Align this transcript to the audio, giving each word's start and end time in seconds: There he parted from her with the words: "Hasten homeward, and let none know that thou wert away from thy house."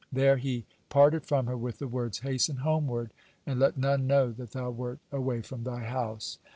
There 0.11 0.37
he 0.37 0.65
parted 0.89 1.27
from 1.27 1.45
her 1.45 1.55
with 1.55 1.77
the 1.77 1.87
words: 1.87 2.21
"Hasten 2.21 2.55
homeward, 2.55 3.11
and 3.45 3.59
let 3.59 3.77
none 3.77 4.07
know 4.07 4.31
that 4.31 4.49
thou 4.53 4.71
wert 4.71 4.97
away 5.11 5.43
from 5.43 5.63
thy 5.63 5.83
house." 5.83 6.39